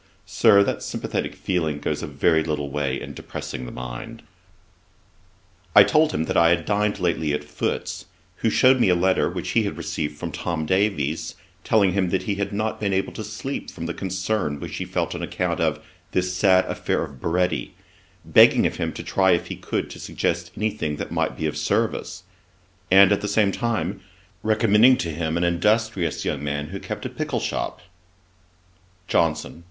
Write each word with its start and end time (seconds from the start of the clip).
Sir, 0.25 0.63
that 0.63 0.81
sympathetic 0.81 1.35
feeling 1.35 1.77
goes 1.77 2.01
a 2.01 2.07
very 2.07 2.43
little 2.43 2.71
way 2.71 2.99
in 2.99 3.13
depressing 3.13 3.67
the 3.67 3.71
mind.' 3.71 4.23
I 5.75 5.83
told 5.83 6.11
him 6.11 6.23
that 6.23 6.35
I 6.35 6.49
had 6.49 6.65
dined 6.65 6.99
lately 6.99 7.33
at 7.33 7.43
Foote's, 7.43 8.05
who 8.37 8.49
shewed 8.49 8.81
me 8.81 8.89
a 8.89 8.95
letter 8.95 9.29
which 9.29 9.49
he 9.51 9.61
had 9.61 9.77
received 9.77 10.17
from 10.17 10.31
Tom 10.31 10.65
Davies, 10.65 11.35
telling 11.63 11.93
him 11.93 12.09
that 12.09 12.23
he 12.23 12.33
had 12.33 12.51
not 12.51 12.79
been 12.79 12.93
able 12.93 13.13
to 13.13 13.23
sleep 13.23 13.69
from 13.69 13.85
the 13.85 13.93
concern 13.93 14.59
which 14.59 14.75
he 14.77 14.85
felt 14.85 15.13
on 15.13 15.21
account 15.21 15.59
of 15.59 15.79
'This 16.13 16.33
sad 16.33 16.65
affair 16.65 17.03
of 17.03 17.21
Baretti,' 17.21 17.73
begging 18.25 18.65
of 18.65 18.77
him 18.77 18.91
to 18.93 19.03
try 19.03 19.33
if 19.33 19.49
he 19.49 19.55
could 19.55 19.91
suggest 19.91 20.49
any 20.57 20.71
thing 20.71 20.95
that 20.95 21.11
might 21.11 21.37
be 21.37 21.45
of 21.45 21.55
service; 21.55 22.23
and, 22.89 23.11
at 23.11 23.21
the 23.21 23.27
same 23.27 23.51
time, 23.51 24.01
recommending 24.41 24.97
to 24.97 25.11
him 25.11 25.37
an 25.37 25.43
industrious 25.43 26.25
young 26.25 26.43
man 26.43 26.69
who 26.69 26.79
kept 26.79 27.05
a 27.05 27.07
pickle 27.09 27.39
shop. 27.39 27.81
JOHNSON. 29.07 29.59